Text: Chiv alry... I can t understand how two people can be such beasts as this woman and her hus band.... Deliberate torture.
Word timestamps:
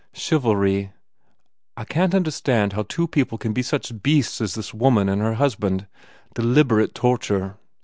Chiv 0.13 0.41
alry... 0.41 0.93
I 1.77 1.83
can 1.85 2.09
t 2.09 2.17
understand 2.17 2.73
how 2.73 2.81
two 2.81 3.07
people 3.07 3.37
can 3.37 3.53
be 3.53 3.61
such 3.61 4.01
beasts 4.01 4.41
as 4.41 4.55
this 4.55 4.73
woman 4.73 5.07
and 5.07 5.21
her 5.21 5.35
hus 5.35 5.53
band.... 5.53 5.85
Deliberate 6.33 6.95
torture. 6.95 7.57